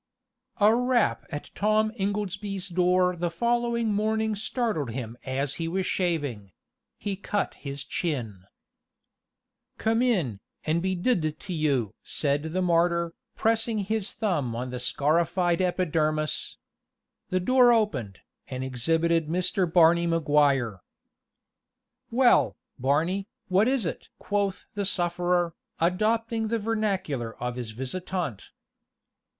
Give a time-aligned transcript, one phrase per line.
[0.59, 6.53] A rap at Tom Ingoldsby's door the following morning startled him as he was shaving
[6.97, 8.45] he cut his chin.
[9.77, 14.71] "Come in, and be d d to you!" said the martyr, pressing his thumb on
[14.71, 16.57] the scarified epidermis.
[17.29, 19.71] The door opened, and exhibited Mr.
[19.71, 20.81] Barney Maguire.
[22.09, 28.49] "Well, Barney, what is it?" quoth the sufferer, adopting the vernacular of his visitant.